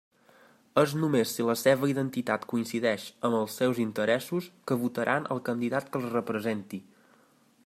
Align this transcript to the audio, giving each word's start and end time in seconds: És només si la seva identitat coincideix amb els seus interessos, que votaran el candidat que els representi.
És 0.83 0.93
només 1.01 1.33
si 1.39 1.45
la 1.49 1.55
seva 1.63 1.89
identitat 1.91 2.47
coincideix 2.53 3.05
amb 3.29 3.39
els 3.43 3.59
seus 3.63 3.83
interessos, 3.87 4.49
que 4.71 4.81
votaran 4.87 5.33
el 5.37 5.45
candidat 5.51 5.93
que 5.93 6.03
els 6.03 6.13
representi. 6.19 6.87